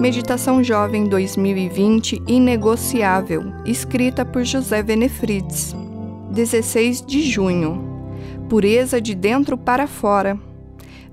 Meditação 0.00 0.64
Jovem 0.64 1.06
2020 1.06 2.22
Inegociável, 2.26 3.52
escrita 3.66 4.24
por 4.24 4.44
José 4.44 4.82
Venefrides. 4.82 5.76
16 6.30 7.02
de 7.02 7.20
junho. 7.20 7.84
Pureza 8.48 8.98
de 8.98 9.14
dentro 9.14 9.58
para 9.58 9.86
fora. 9.86 10.40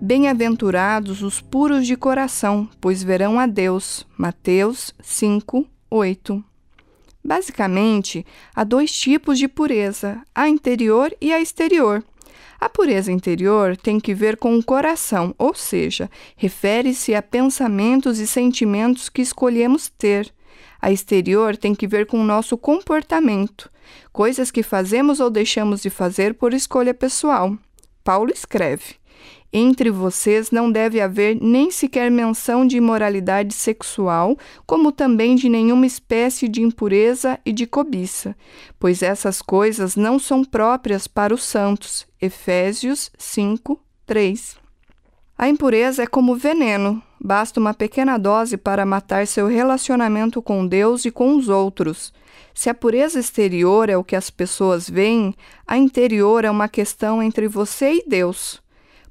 Bem-aventurados 0.00 1.20
os 1.24 1.40
puros 1.40 1.84
de 1.84 1.96
coração, 1.96 2.68
pois 2.80 3.02
verão 3.02 3.40
a 3.40 3.46
Deus. 3.48 4.06
Mateus 4.16 4.94
5, 5.02 5.66
8. 5.90 6.44
Basicamente, 7.24 8.24
há 8.54 8.62
dois 8.62 8.92
tipos 8.92 9.36
de 9.36 9.48
pureza, 9.48 10.22
a 10.32 10.48
interior 10.48 11.12
e 11.20 11.32
a 11.32 11.40
exterior. 11.40 12.04
A 12.60 12.68
pureza 12.68 13.12
interior 13.12 13.76
tem 13.76 14.00
que 14.00 14.14
ver 14.14 14.36
com 14.36 14.56
o 14.56 14.64
coração, 14.64 15.34
ou 15.38 15.54
seja, 15.54 16.10
refere-se 16.36 17.14
a 17.14 17.22
pensamentos 17.22 18.18
e 18.18 18.26
sentimentos 18.26 19.08
que 19.08 19.22
escolhemos 19.22 19.88
ter. 19.88 20.32
A 20.80 20.90
exterior 20.90 21.56
tem 21.56 21.74
que 21.74 21.86
ver 21.86 22.06
com 22.06 22.20
o 22.20 22.24
nosso 22.24 22.56
comportamento, 22.56 23.70
coisas 24.12 24.50
que 24.50 24.62
fazemos 24.62 25.20
ou 25.20 25.30
deixamos 25.30 25.82
de 25.82 25.90
fazer 25.90 26.34
por 26.34 26.54
escolha 26.54 26.94
pessoal. 26.94 27.56
Paulo 28.02 28.30
escreve: 28.32 28.96
entre 29.58 29.90
vocês 29.90 30.50
não 30.50 30.70
deve 30.70 31.00
haver 31.00 31.34
nem 31.40 31.70
sequer 31.70 32.10
menção 32.10 32.66
de 32.66 32.76
imoralidade 32.76 33.54
sexual, 33.54 34.36
como 34.66 34.92
também 34.92 35.34
de 35.34 35.48
nenhuma 35.48 35.86
espécie 35.86 36.46
de 36.46 36.60
impureza 36.60 37.40
e 37.42 37.54
de 37.54 37.66
cobiça, 37.66 38.36
pois 38.78 39.00
essas 39.00 39.40
coisas 39.40 39.96
não 39.96 40.18
são 40.18 40.44
próprias 40.44 41.08
para 41.08 41.32
os 41.32 41.42
santos. 41.42 42.06
Efésios 42.20 43.10
5, 43.16 43.80
3. 44.04 44.58
A 45.38 45.48
impureza 45.48 46.02
é 46.02 46.06
como 46.06 46.36
veneno, 46.36 47.02
basta 47.18 47.58
uma 47.58 47.72
pequena 47.72 48.18
dose 48.18 48.58
para 48.58 48.84
matar 48.84 49.26
seu 49.26 49.46
relacionamento 49.46 50.42
com 50.42 50.66
Deus 50.66 51.06
e 51.06 51.10
com 51.10 51.34
os 51.34 51.48
outros. 51.48 52.12
Se 52.52 52.68
a 52.68 52.74
pureza 52.74 53.18
exterior 53.18 53.88
é 53.88 53.96
o 53.96 54.04
que 54.04 54.16
as 54.16 54.28
pessoas 54.28 54.88
veem, 54.88 55.34
a 55.66 55.78
interior 55.78 56.44
é 56.44 56.50
uma 56.50 56.68
questão 56.68 57.22
entre 57.22 57.48
você 57.48 57.94
e 57.94 58.04
Deus. 58.06 58.65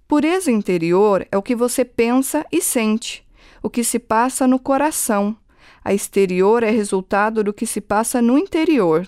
Pureza 0.08 0.52
interior 0.52 1.28
é 1.32 1.38
o 1.38 1.42
que 1.42 1.56
você 1.56 1.84
pensa 1.84 2.46
e 2.52 2.62
sente, 2.62 3.26
o 3.64 3.72
que 3.72 3.84
se 3.84 3.98
passa 3.98 4.46
no 4.46 4.60
coração. 4.60 5.36
A 5.84 5.96
exterior 5.96 6.62
é 6.62 6.70
resultado 6.70 7.44
do 7.44 7.52
que 7.52 7.66
se 7.66 7.82
passa 7.82 8.22
no 8.22 8.38
interior. 8.38 9.08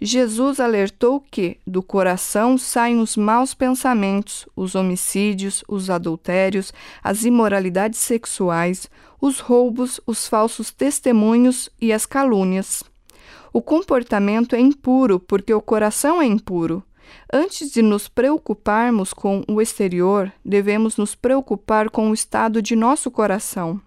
Jesus 0.00 0.58
alertou 0.58 1.20
que 1.20 1.58
do 1.64 1.80
coração 1.80 2.58
saem 2.58 2.98
os 2.98 3.16
maus 3.16 3.54
pensamentos, 3.54 4.44
os 4.56 4.74
homicídios, 4.74 5.62
os 5.68 5.88
adultérios, 5.88 6.72
as 7.04 7.24
imoralidades 7.24 8.00
sexuais, 8.00 8.90
os 9.20 9.38
roubos, 9.38 10.00
os 10.04 10.26
falsos 10.26 10.72
testemunhos 10.72 11.70
e 11.80 11.92
as 11.92 12.04
calúnias. 12.04 12.82
O 13.52 13.62
comportamento 13.62 14.56
é 14.56 14.60
impuro 14.60 15.20
porque 15.20 15.54
o 15.54 15.62
coração 15.62 16.20
é 16.20 16.26
impuro. 16.26 16.82
Antes 17.32 17.70
de 17.70 17.82
nos 17.82 18.08
preocuparmos 18.08 19.12
com 19.12 19.42
o 19.48 19.60
exterior, 19.60 20.32
devemos 20.44 20.96
nos 20.96 21.14
preocupar 21.14 21.90
com 21.90 22.10
o 22.10 22.14
estado 22.14 22.60
de 22.60 22.76
nosso 22.76 23.10
coração. 23.10 23.80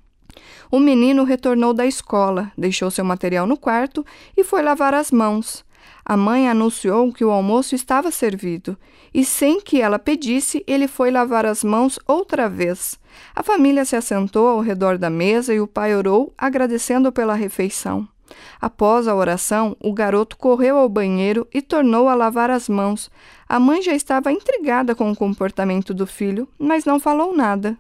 O 0.72 0.80
menino 0.80 1.24
retornou 1.24 1.74
da 1.74 1.86
escola, 1.86 2.52
deixou 2.58 2.92
seu 2.92 3.06
material 3.06 3.46
no 3.48 3.58
quarto 3.58 4.06
e 4.36 4.44
foi 4.44 4.62
lavar 4.62 4.94
as 4.94 5.12
mãos. 5.12 5.64
A 6.04 6.18
mãe 6.18 6.48
anunciou 6.48 7.12
que 7.12 7.24
o 7.24 7.32
almoço 7.32 7.76
estava 7.76 8.12
servido 8.12 8.78
e, 9.14 9.24
sem 9.24 9.62
que 9.62 9.82
ela 9.82 10.00
pedisse, 10.00 10.64
ele 10.68 10.88
foi 10.88 11.10
lavar 11.10 11.46
as 11.46 11.64
mãos 11.64 12.00
outra 12.08 12.50
vez. 12.50 13.00
A 13.36 13.42
família 13.42 13.86
se 13.86 13.96
assentou 13.96 14.48
ao 14.48 14.62
redor 14.62 14.98
da 14.98 15.10
mesa 15.10 15.54
e 15.54 15.60
o 15.60 15.68
pai 15.68 15.96
orou, 15.96 16.34
agradecendo 16.38 17.12
pela 17.12 17.34
refeição. 17.34 18.08
Após 18.60 19.08
a 19.08 19.16
oração, 19.16 19.76
o 19.82 19.94
garoto 19.94 20.38
correu 20.38 20.78
ao 20.78 20.90
banheiro 20.90 21.48
e 21.54 21.62
tornou 21.62 22.08
a 22.08 22.16
lavar 22.16 22.50
as 22.50 22.70
mãos. 22.70 23.10
A 23.48 23.60
mãe 23.60 23.82
já 23.82 23.94
estava 23.94 24.32
intrigada 24.32 24.96
com 24.96 25.12
o 25.12 25.16
comportamento 25.16 25.94
do 25.94 26.08
filho, 26.08 26.48
mas 26.58 26.86
não 26.86 27.00
falou 27.00 27.36
nada. 27.36 27.78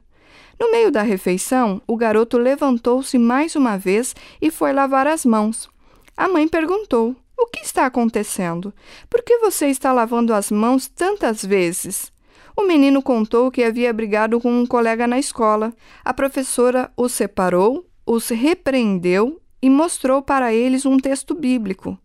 No 0.59 0.71
meio 0.71 0.91
da 0.91 1.01
refeição, 1.01 1.81
o 1.85 1.97
garoto 1.97 2.37
levantou-se 2.37 3.17
mais 3.17 3.55
uma 3.55 3.77
vez 3.77 4.15
e 4.41 4.49
foi 4.49 4.71
lavar 4.71 5.07
as 5.07 5.25
mãos. 5.25 5.69
A 6.15 6.27
mãe 6.27 6.47
perguntou: 6.47 7.15
O 7.37 7.47
que 7.47 7.59
está 7.59 7.85
acontecendo? 7.85 8.73
Por 9.09 9.21
que 9.21 9.37
você 9.39 9.67
está 9.67 9.91
lavando 9.91 10.33
as 10.33 10.49
mãos 10.49 10.87
tantas 10.87 11.43
vezes? 11.43 12.13
O 12.55 12.63
menino 12.63 13.01
contou 13.01 13.51
que 13.51 13.63
havia 13.63 13.91
brigado 13.91 14.39
com 14.39 14.49
um 14.49 14.65
colega 14.65 15.05
na 15.05 15.19
escola. 15.19 15.73
A 16.05 16.13
professora 16.13 16.89
os 16.95 17.11
separou, 17.11 17.85
os 18.05 18.29
repreendeu 18.29 19.41
e 19.61 19.69
mostrou 19.69 20.21
para 20.21 20.53
eles 20.53 20.85
um 20.85 20.97
texto 20.97 21.33
bíblico. 21.33 21.97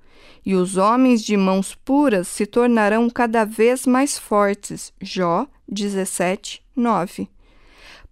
E 0.44 0.54
os 0.54 0.76
homens 0.76 1.22
de 1.22 1.36
mãos 1.36 1.74
puras 1.74 2.28
se 2.28 2.46
tornarão 2.46 3.10
cada 3.10 3.44
vez 3.44 3.86
mais 3.86 4.18
fortes. 4.18 4.92
Jó 5.00 5.46
17, 5.68 6.62
9. 6.74 7.28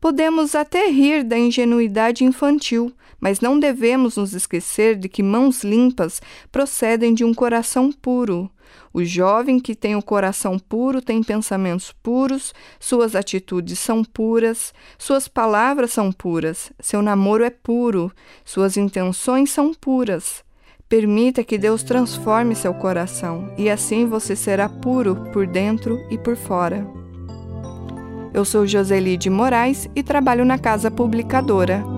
Podemos 0.00 0.54
até 0.54 0.88
rir 0.88 1.24
da 1.24 1.36
ingenuidade 1.36 2.24
infantil, 2.24 2.92
mas 3.20 3.40
não 3.40 3.58
devemos 3.58 4.16
nos 4.16 4.32
esquecer 4.32 4.96
de 4.96 5.08
que 5.08 5.22
mãos 5.22 5.64
limpas 5.64 6.22
procedem 6.52 7.12
de 7.12 7.24
um 7.24 7.34
coração 7.34 7.90
puro. 7.90 8.48
O 8.92 9.04
jovem 9.04 9.58
que 9.58 9.74
tem 9.74 9.96
o 9.96 10.02
coração 10.02 10.58
puro 10.58 11.02
tem 11.02 11.22
pensamentos 11.22 11.92
puros, 12.02 12.54
suas 12.78 13.14
atitudes 13.14 13.78
são 13.78 14.04
puras, 14.04 14.72
suas 14.96 15.26
palavras 15.26 15.92
são 15.92 16.12
puras, 16.12 16.72
seu 16.80 17.02
namoro 17.02 17.44
é 17.44 17.50
puro, 17.50 18.12
suas 18.44 18.76
intenções 18.76 19.50
são 19.50 19.74
puras. 19.74 20.44
Permita 20.88 21.44
que 21.44 21.58
Deus 21.58 21.82
transforme 21.82 22.54
seu 22.54 22.72
coração 22.72 23.52
e 23.58 23.68
assim 23.68 24.06
você 24.06 24.34
será 24.34 24.68
puro 24.68 25.16
por 25.32 25.46
dentro 25.46 25.98
e 26.10 26.16
por 26.16 26.36
fora. 26.36 26.97
Eu 28.38 28.44
sou 28.44 28.64
Joseli 28.64 29.16
de 29.16 29.28
Moraes 29.28 29.90
e 29.96 30.00
trabalho 30.00 30.44
na 30.44 30.56
Casa 30.56 30.92
Publicadora. 30.92 31.97